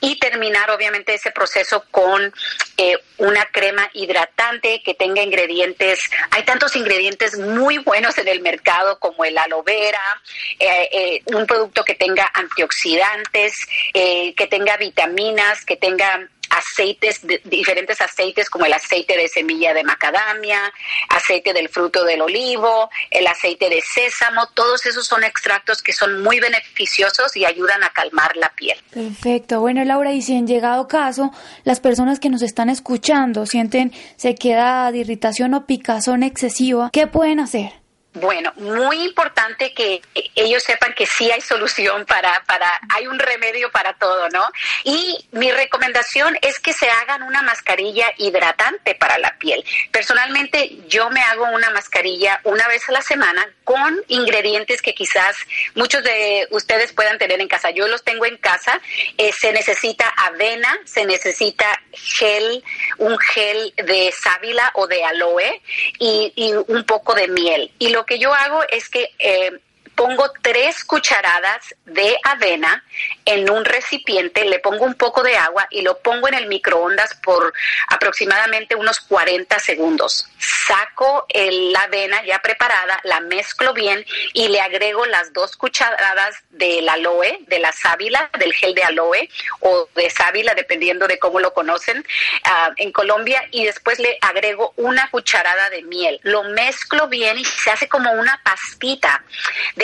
[0.00, 2.32] y terminar obviamente ese proceso con
[2.76, 8.98] eh, una crema hidratante que tenga ingredientes, hay tantos ingredientes muy buenos en el mercado
[8.98, 10.22] como el aloe vera,
[10.58, 13.54] eh, eh, un producto que tenga antioxidantes,
[13.94, 15.25] que tenga vitaminas,
[15.64, 20.60] que tenga aceites, diferentes aceites como el aceite de semilla de macadamia,
[21.08, 26.22] aceite del fruto del olivo, el aceite de sésamo, todos esos son extractos que son
[26.22, 28.78] muy beneficiosos y ayudan a calmar la piel.
[28.92, 29.60] Perfecto.
[29.60, 31.32] Bueno, Laura, y si en llegado caso
[31.64, 37.85] las personas que nos están escuchando sienten sequedad, irritación o picazón excesiva, ¿qué pueden hacer?
[38.18, 40.00] Bueno, muy importante que
[40.34, 44.48] ellos sepan que sí hay solución para, para, hay un remedio para todo, ¿no?
[44.84, 49.62] Y mi recomendación es que se hagan una mascarilla hidratante para la piel.
[49.92, 55.34] Personalmente, yo me hago una mascarilla una vez a la semana con ingredientes que quizás
[55.74, 57.70] muchos de ustedes puedan tener en casa.
[57.70, 58.80] Yo los tengo en casa.
[59.18, 62.62] Eh, se necesita avena, se necesita gel,
[62.98, 65.60] un gel de sábila o de aloe
[65.98, 67.72] y, y un poco de miel.
[67.80, 69.58] Y lo que yo hago es que eh,
[69.96, 72.84] pongo tres cucharadas de avena
[73.24, 77.14] en un recipiente, le pongo un poco de agua y lo pongo en el microondas
[77.16, 77.52] por
[77.88, 80.28] aproximadamente unos 40 segundos.
[80.38, 86.88] Saco la avena ya preparada, la mezclo bien y le agrego las dos cucharadas del
[86.88, 89.28] aloe, de la sábila, del gel de aloe
[89.60, 92.04] o de sábila, dependiendo de cómo lo conocen
[92.44, 96.20] ah, en Colombia, y después le agrego una cucharada de miel.
[96.22, 99.24] Lo mezclo bien y se hace como una pastita.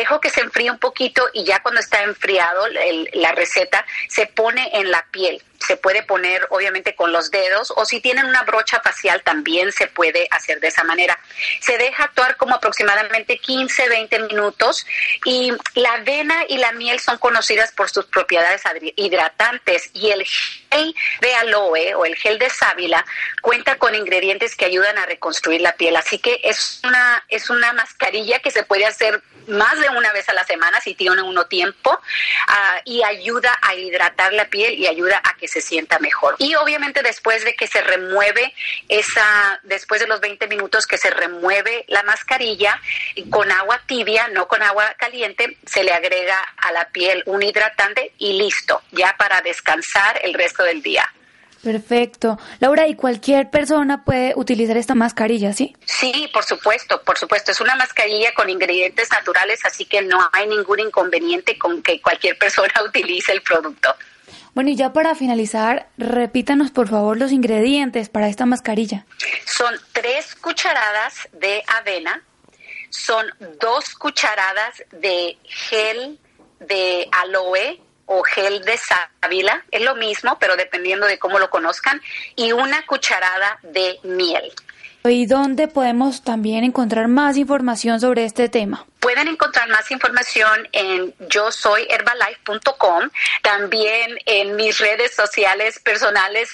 [0.03, 2.67] Dejo que se enfríe un poquito y ya cuando está enfriado
[3.13, 7.85] la receta se pone en la piel se puede poner obviamente con los dedos o
[7.85, 11.19] si tienen una brocha facial también se puede hacer de esa manera.
[11.61, 14.87] Se deja actuar como aproximadamente 15, 20 minutos
[15.25, 18.63] y la avena y la miel son conocidas por sus propiedades
[18.97, 23.05] hidratantes y el gel de aloe o el gel de sábila
[23.41, 25.97] cuenta con ingredientes que ayudan a reconstruir la piel.
[25.97, 30.29] Así que es una, es una mascarilla que se puede hacer más de una vez
[30.29, 31.99] a la semana si tiene uno tiempo
[32.49, 36.37] ah, y ayuda a hidratar la piel y ayuda a que se sienta mejor.
[36.39, 38.55] Y obviamente después de que se remueve
[38.89, 42.81] esa, después de los 20 minutos que se remueve la mascarilla
[43.31, 48.13] con agua tibia, no con agua caliente, se le agrega a la piel un hidratante
[48.19, 51.05] y listo, ya para descansar el resto del día.
[51.63, 52.39] Perfecto.
[52.59, 55.77] Laura, ¿y cualquier persona puede utilizar esta mascarilla, sí?
[55.85, 57.53] Sí, por supuesto, por supuesto.
[57.53, 62.37] Es una mascarilla con ingredientes naturales, así que no hay ningún inconveniente con que cualquier
[62.47, 63.95] persona utilice el producto.
[64.55, 69.07] Bueno, y ya para finalizar, repítanos por favor los ingredientes para esta mascarilla.
[69.47, 72.23] Son tres cucharadas de avena,
[72.91, 73.27] son
[73.61, 76.19] dos cucharadas de gel
[76.61, 82.01] de aloe o gel de sábila, es lo mismo, pero dependiendo de cómo lo conozcan,
[82.37, 84.53] y una cucharada de miel.
[85.05, 88.87] ¿Y dónde podemos también encontrar más información sobre este tema?
[89.03, 93.11] Pueden encontrar más información en yo soy herbalife.com,
[93.43, 96.51] también en mis redes sociales personales,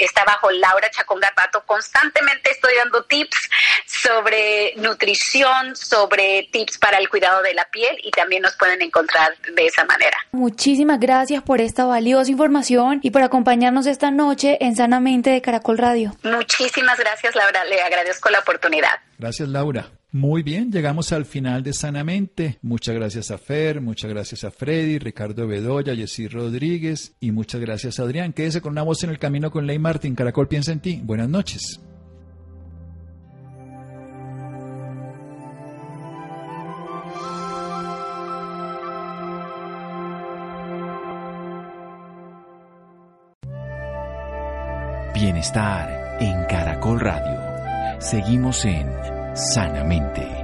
[0.00, 1.62] está bajo Laura Chacón Garbato.
[1.64, 3.48] Constantemente estoy dando tips
[3.86, 9.32] sobre nutrición, sobre tips para el cuidado de la piel y también nos pueden encontrar
[9.54, 10.16] de esa manera.
[10.32, 15.78] Muchísimas gracias por esta valiosa información y por acompañarnos esta noche en Sanamente de Caracol
[15.78, 16.16] Radio.
[16.24, 17.64] Muchísimas gracias, Laura.
[17.66, 18.98] Le agradezco la oportunidad.
[19.16, 19.88] Gracias, Laura.
[20.14, 22.58] Muy bien, llegamos al final de Sanamente.
[22.60, 27.98] Muchas gracias a Fer, muchas gracias a Freddy, Ricardo Bedoya, Jessy Rodríguez y muchas gracias
[27.98, 28.34] a Adrián.
[28.34, 30.14] Quédese con una voz en el camino con Ley Martín.
[30.14, 31.00] Caracol piensa en ti.
[31.02, 31.80] Buenas noches.
[45.14, 48.00] Bienestar en Caracol Radio.
[48.00, 50.42] Seguimos en sanamente.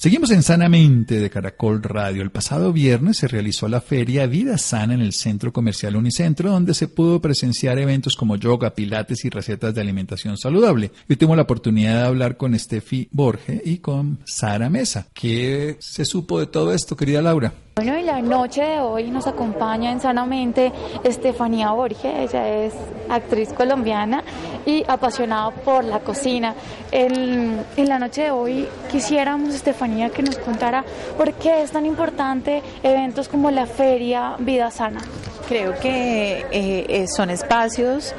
[0.00, 2.22] Seguimos en Sanamente de Caracol Radio.
[2.22, 6.72] El pasado viernes se realizó la feria Vida Sana en el Centro Comercial Unicentro, donde
[6.72, 10.90] se pudo presenciar eventos como yoga, pilates y recetas de alimentación saludable.
[11.06, 15.08] Yo tuve la oportunidad de hablar con Steffi Borge y con Sara Mesa.
[15.12, 17.52] ¿Qué se supo de todo esto, querida Laura?
[17.76, 20.72] Bueno, y la noche de hoy nos acompaña en Sanamente
[21.04, 22.74] Estefanía Borge, ella es
[23.08, 24.22] actriz colombiana
[24.66, 26.54] y apasionada por la cocina.
[26.90, 30.84] En, en, la noche de hoy quisiéramos, Estefanía, que nos contara
[31.16, 35.00] por qué es tan importante eventos como la Feria Vida Sana.
[35.48, 38.14] Creo que eh, eh son espacios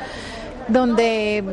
[0.69, 1.43] donde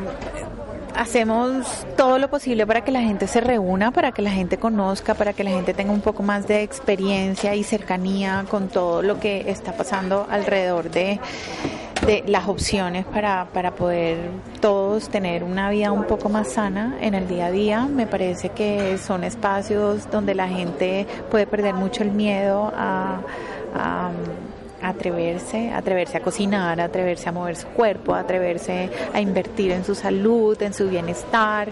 [0.99, 5.15] hacemos todo lo posible para que la gente se reúna, para que la gente conozca,
[5.15, 9.21] para que la gente tenga un poco más de experiencia y cercanía con todo lo
[9.21, 11.21] que está pasando alrededor de
[12.07, 14.31] de las opciones para, para poder
[14.61, 17.87] todos tener una vida un poco más sana en el día a día.
[17.87, 23.21] Me parece que son espacios donde la gente puede perder mucho el miedo a,
[23.75, 24.11] a
[24.83, 30.61] atreverse, atreverse a cocinar, atreverse a mover su cuerpo, atreverse a invertir en su salud,
[30.63, 31.69] en su bienestar.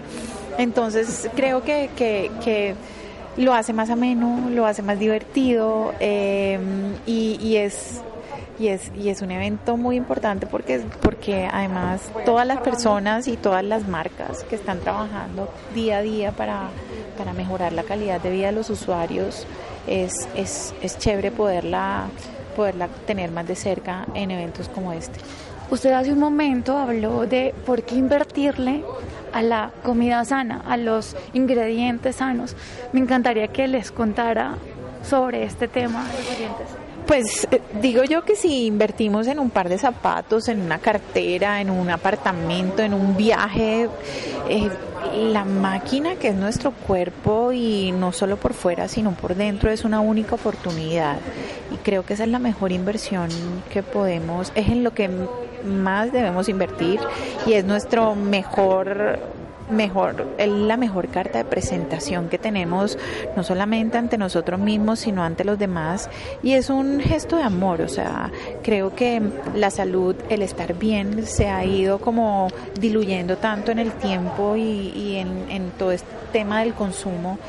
[0.57, 2.75] Entonces creo que, que, que
[3.37, 6.59] lo hace más ameno, lo hace más divertido eh,
[7.05, 8.01] y, y, es
[8.59, 13.37] y es y es un evento muy importante porque porque además todas las personas y
[13.37, 16.69] todas las marcas que están trabajando día a día para,
[17.17, 19.45] para mejorar la calidad de vida de los usuarios
[19.85, 22.07] es, es, es chévere poderla
[22.57, 25.19] poderla tener más de cerca en eventos como este.
[25.69, 28.83] Usted hace un momento habló de por qué invertirle
[29.31, 32.55] a la comida sana, a los ingredientes sanos.
[32.93, 34.55] Me encantaría que les contara
[35.03, 36.03] sobre este tema
[37.05, 41.61] Pues eh, digo yo que si invertimos en un par de zapatos, en una cartera,
[41.61, 43.87] en un apartamento, en un viaje,
[44.49, 44.69] eh,
[45.13, 49.83] la máquina que es nuestro cuerpo y no solo por fuera, sino por dentro es
[49.83, 51.17] una única oportunidad.
[51.73, 53.29] Y creo que esa es la mejor inversión
[53.71, 55.09] que podemos, es en lo que
[55.65, 56.99] más debemos invertir
[57.45, 59.19] y es nuestro mejor
[59.69, 62.97] mejor, la mejor carta de presentación que tenemos,
[63.35, 66.09] no solamente ante nosotros mismos, sino ante los demás.
[66.43, 68.31] Y es un gesto de amor, o sea,
[68.63, 69.21] creo que
[69.55, 72.47] la salud, el estar bien, se ha ido como
[72.79, 77.39] diluyendo tanto en el tiempo y, y en, en todo este tema del consumo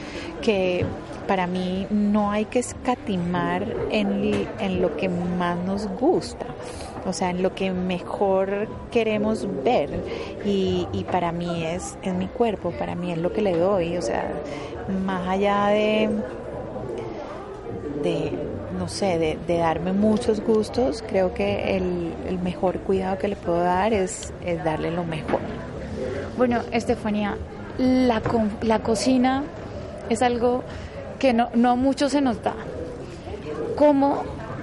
[0.41, 0.85] que
[1.27, 6.47] para mí no hay que escatimar en, en lo que más nos gusta
[7.07, 9.91] o sea, en lo que mejor queremos ver
[10.45, 13.97] y, y para mí es, es mi cuerpo, para mí es lo que le doy,
[13.97, 14.31] o sea,
[15.05, 16.09] más allá de,
[18.03, 18.33] de
[18.79, 23.37] no sé, de, de darme muchos gustos, creo que el, el, mejor cuidado que le
[23.37, 25.41] puedo dar es, es darle lo mejor.
[26.37, 27.37] Bueno, Estefanía,
[27.79, 28.23] la,
[28.63, 29.43] la cocina
[30.09, 30.63] es algo
[31.19, 32.55] que no, no mucho se nos da.
[33.77, 34.23] ¿Cómo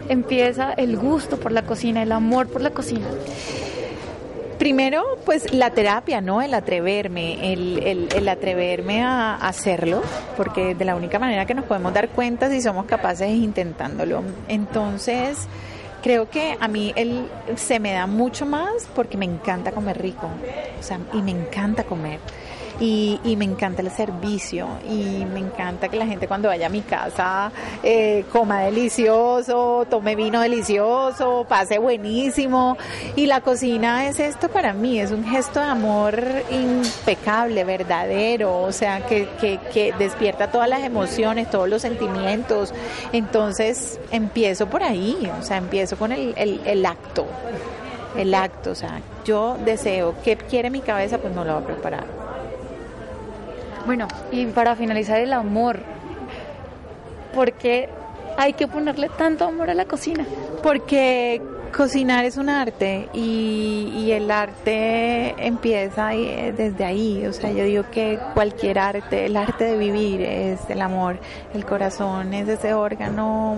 [0.09, 3.07] empieza el gusto por la cocina, el amor por la cocina?
[4.57, 6.41] Primero, pues la terapia, ¿no?
[6.41, 10.01] El atreverme, el, el, el atreverme a hacerlo,
[10.37, 14.23] porque de la única manera que nos podemos dar cuenta si somos capaces es intentándolo.
[14.47, 15.47] Entonces,
[16.01, 17.27] creo que a mí él
[17.57, 20.29] se me da mucho más porque me encanta comer rico,
[20.79, 22.19] o sea, y me encanta comer
[22.79, 26.69] y, y, me encanta el servicio y me encanta que la gente cuando vaya a
[26.69, 27.51] mi casa
[27.83, 32.77] eh, coma delicioso, tome vino delicioso, pase buenísimo
[33.15, 36.21] y la cocina es esto para mí, es un gesto de amor
[36.51, 42.73] impecable, verdadero, o sea, que, que, que despierta todas las emociones, todos los sentimientos,
[43.13, 47.25] entonces empiezo por ahí, o sea, empiezo con el, el, el acto
[48.17, 51.17] el acto, o sea, yo deseo, ¿qué quiere mi cabeza?
[51.17, 52.24] Pues no lo voy a preparar.
[53.85, 55.79] Bueno, y para finalizar el amor,
[57.35, 57.87] ¿por qué
[58.35, 60.25] hay que ponerle tanto amor a la cocina?
[60.63, 61.39] Porque
[61.75, 67.25] cocinar es un arte y, el arte empieza ahí, desde ahí.
[67.25, 71.17] O sea, yo digo que cualquier arte, el arte de vivir es el amor.
[71.53, 73.57] El corazón es ese órgano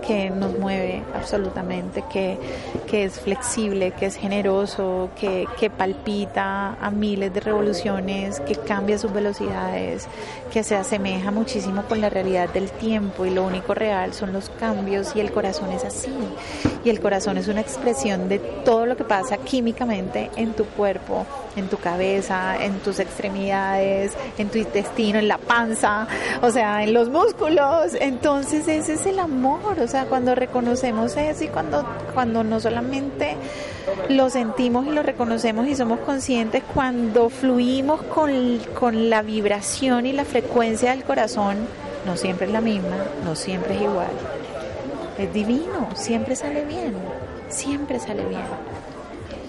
[0.00, 2.38] que nos mueve absolutamente, que,
[2.86, 8.98] que es flexible, que es generoso, que, que palpita a miles de revoluciones, que cambia
[8.98, 10.06] sus velocidades,
[10.50, 14.50] que se asemeja muchísimo con la realidad del tiempo y lo único real son los
[14.50, 16.12] cambios y el corazón es así.
[16.84, 21.26] Y el corazón es una expresión de todo lo que pasa químicamente en tu cuerpo,
[21.56, 26.06] en tu cabeza, en tus extremidades, en tu intestino, en la panza,
[26.42, 27.94] o sea, en los músculos.
[28.00, 31.84] Entonces ese es el amor, o sea, cuando reconocemos eso y cuando,
[32.14, 33.36] cuando no solamente
[34.08, 40.12] lo sentimos y lo reconocemos y somos conscientes, cuando fluimos con, con la vibración y
[40.12, 41.56] la frecuencia del corazón,
[42.06, 44.10] no siempre es la misma, no siempre es igual.
[45.18, 46.94] Es divino, siempre sale bien,
[47.50, 48.42] siempre sale bien.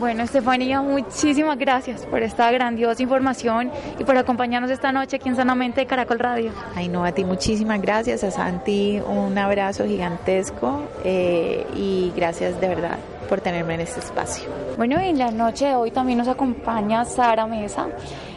[0.02, 5.36] Bueno, Estefanía, muchísimas gracias por esta grandiosa información y por acompañarnos esta noche aquí en
[5.36, 6.52] Sanamente de Caracol Radio.
[6.74, 12.68] Ay, no, a ti muchísimas gracias, a Santi un abrazo gigantesco eh, y gracias de
[12.68, 12.98] verdad
[13.30, 14.50] por tenerme en este espacio.
[14.76, 17.86] Bueno, en la noche de hoy también nos acompaña Sara Mesa.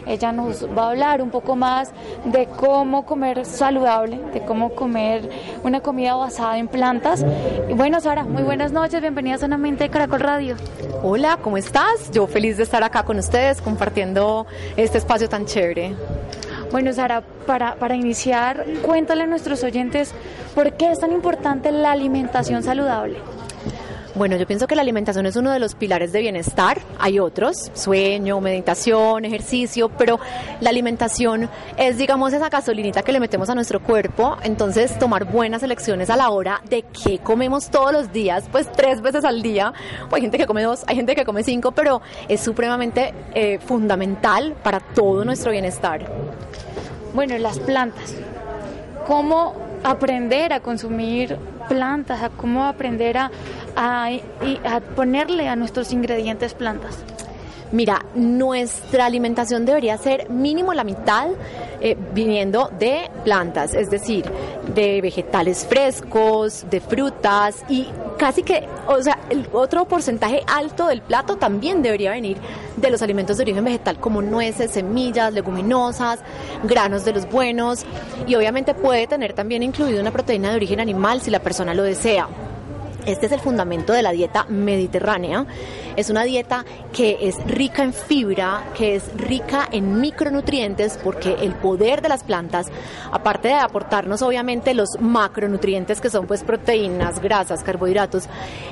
[0.06, 1.92] Ella nos va a hablar un poco más
[2.24, 5.28] de cómo comer saludable, de cómo comer
[5.62, 7.24] una comida basada en plantas.
[7.68, 10.56] Y bueno, Sara, muy buenas noches, bienvenida a de Caracol Radio.
[11.02, 12.10] Hola, ¿cómo estás?
[12.12, 14.46] Yo feliz de estar acá con ustedes compartiendo
[14.76, 15.94] este espacio tan chévere.
[16.70, 20.12] Bueno, Sara, para, para iniciar, cuéntale a nuestros oyentes
[20.54, 23.18] por qué es tan importante la alimentación saludable.
[24.14, 26.78] Bueno, yo pienso que la alimentación es uno de los pilares de bienestar.
[27.00, 30.20] Hay otros, sueño, meditación, ejercicio, pero
[30.60, 34.36] la alimentación es, digamos, esa gasolinita que le metemos a nuestro cuerpo.
[34.44, 39.00] Entonces, tomar buenas elecciones a la hora de qué comemos todos los días, pues tres
[39.00, 39.72] veces al día.
[40.12, 44.54] hay gente que come dos, hay gente que come cinco, pero es supremamente eh, fundamental
[44.62, 46.06] para todo nuestro bienestar.
[47.14, 48.14] Bueno, las plantas.
[49.08, 51.36] ¿Cómo aprender a consumir
[51.68, 53.30] plantas, cómo aprender a,
[53.76, 54.10] a,
[54.64, 56.98] a ponerle a nuestros ingredientes plantas?
[57.74, 61.30] Mira, nuestra alimentación debería ser mínimo la mitad
[61.80, 64.24] eh, viniendo de plantas, es decir,
[64.74, 71.02] de vegetales frescos, de frutas y casi que, o sea, el otro porcentaje alto del
[71.02, 72.36] plato también debería venir
[72.76, 76.20] de los alimentos de origen vegetal como nueces, semillas, leguminosas,
[76.62, 77.84] granos de los buenos
[78.26, 81.82] y obviamente puede tener también incluido una proteína de origen animal si la persona lo
[81.82, 82.28] desea.
[83.06, 85.46] Este es el fundamento de la dieta mediterránea.
[85.96, 91.54] Es una dieta que es rica en fibra, que es rica en micronutrientes, porque el
[91.54, 92.66] poder de las plantas,
[93.12, 98.24] aparte de aportarnos obviamente los macronutrientes que son pues proteínas, grasas, carbohidratos,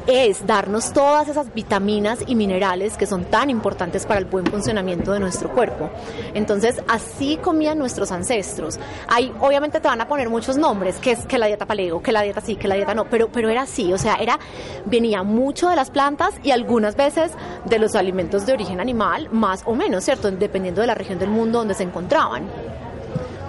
[0.06, 5.12] es darnos todas esas vitaminas y minerales que son tan importantes para el buen funcionamiento
[5.12, 5.90] de nuestro cuerpo.
[6.34, 8.78] Entonces, así comían nuestros ancestros.
[9.08, 12.12] Ahí obviamente te van a poner muchos nombres, que es que la dieta paleo, que
[12.12, 14.38] la dieta sí, que la dieta no, pero, pero era así, o sea, era,
[14.86, 17.32] venía mucho de las plantas y algunas veces
[17.64, 20.30] de los alimentos de origen animal, más o menos, ¿cierto?
[20.30, 22.44] Dependiendo de la región del mundo donde se encontraban.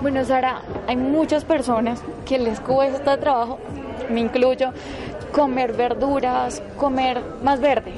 [0.01, 3.59] Bueno, Sara, hay muchas personas que les cuesta trabajo,
[4.09, 4.71] me incluyo,
[5.31, 7.93] comer verduras, comer más verde.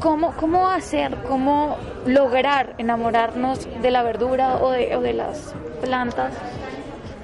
[0.00, 6.32] ¿Cómo, ¿Cómo hacer, cómo lograr enamorarnos de la verdura o de las plantas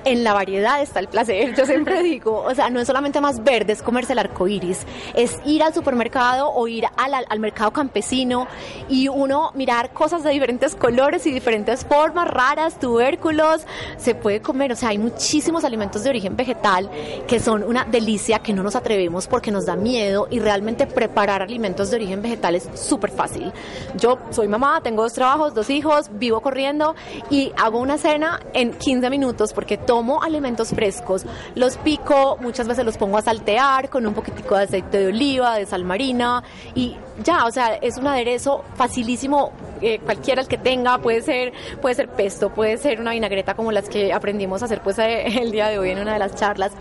[0.05, 3.43] en la variedad está el placer, yo siempre digo, o sea, no es solamente más
[3.43, 7.73] verde, es comerse el arco iris, es ir al supermercado o ir al, al, mercado
[7.73, 8.47] campesino
[8.89, 13.63] y uno mirar cosas de diferentes colores y diferentes formas, raras, tubérculos,
[13.97, 16.91] se puede comer, o sea, hay muchísimos alimentos de origen vegetal
[17.27, 21.43] que son una delicia que no nos atrevemos porque nos da miedo y realmente preparar
[21.43, 23.53] alimentos de origen vegetal es súper fácil.
[23.97, 26.95] Yo soy mamá, tengo dos trabajos, dos hijos, vivo corriendo
[27.31, 31.25] y hago una cena en 15 minutos porque todo tomo alimentos frescos,
[31.55, 35.57] los pico, muchas veces los pongo a saltear con un poquitico de aceite de oliva,
[35.57, 36.43] de sal marina
[36.75, 41.53] y ya, o sea, es un aderezo facilísimo, eh, cualquiera el que tenga, puede ser,
[41.81, 45.27] puede ser pesto, puede ser una vinagreta como las que aprendimos a hacer pues eh,
[45.41, 46.73] el día de hoy en una de las charlas,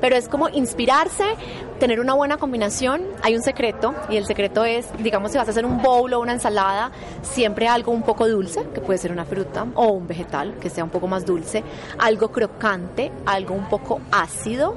[0.00, 1.24] pero es como inspirarse,
[1.78, 5.50] tener una buena combinación, hay un secreto y el secreto es, digamos, si vas a
[5.50, 6.92] hacer un bowl o una ensalada,
[7.22, 10.84] siempre algo un poco dulce, que puede ser una fruta o un vegetal, que sea
[10.84, 11.62] un poco más dulce,
[11.98, 12.53] algo crocante,
[13.26, 14.74] algo un poco ácido,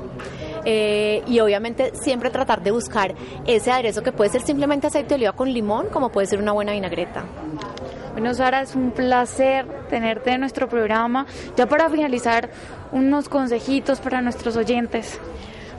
[0.65, 3.15] eh, y obviamente siempre tratar de buscar
[3.45, 6.51] ese aderezo que puede ser simplemente aceite de oliva con limón, como puede ser una
[6.51, 7.23] buena vinagreta.
[8.11, 11.27] Bueno, Sara, es un placer tenerte en nuestro programa.
[11.55, 12.49] Ya para finalizar,
[12.91, 15.19] unos consejitos para nuestros oyentes.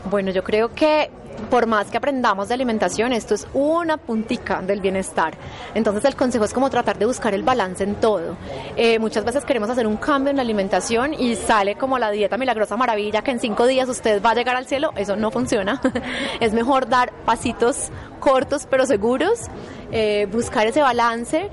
[0.08, 1.10] Bueno, yo creo que
[1.50, 5.34] por más que aprendamos de alimentación, esto es una puntica del bienestar.
[5.74, 8.36] Entonces el consejo es como tratar de buscar el balance en todo.
[8.76, 12.36] Eh, muchas veces queremos hacer un cambio en la alimentación y sale como la dieta
[12.36, 14.92] milagrosa maravilla que en cinco días usted va a llegar al cielo.
[14.96, 15.80] Eso no funciona.
[16.40, 19.46] es mejor dar pasitos cortos pero seguros,
[19.92, 21.50] eh, buscar ese balance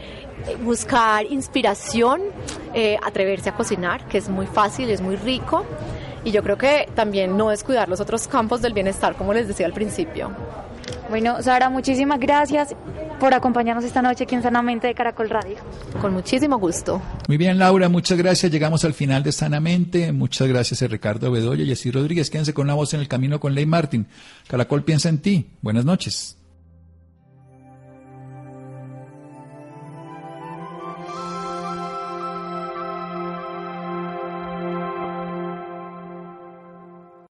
[0.48, 2.22] eh, buscar inspiración,
[3.02, 5.66] atreverse a cocinar, que es muy fácil, es muy rico.
[6.26, 9.66] Y yo creo que también no descuidar los otros campos del bienestar, como les decía
[9.66, 10.32] al principio.
[11.10, 12.76] Bueno, Sara, muchísimas gracias
[13.20, 15.56] por acompañarnos esta noche aquí en Sanamente de Caracol Radio.
[16.02, 17.02] Con muchísimo gusto.
[17.28, 18.52] Muy bien, Laura, muchas gracias.
[18.52, 20.12] Llegamos al final de Sanamente.
[20.12, 22.30] Muchas gracias a Ricardo Bedoya y a Rodríguez.
[22.30, 24.08] Quédense con la voz en el camino con Ley Martín.
[24.48, 25.52] Caracol piensa en ti.
[25.62, 26.38] Buenas noches.